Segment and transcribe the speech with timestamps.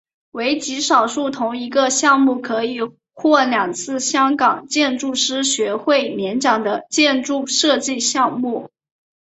[0.31, 2.79] 为极少数同一个项目可以
[3.13, 8.71] 获两次香港建筑师学会年奖的建筑设计项目。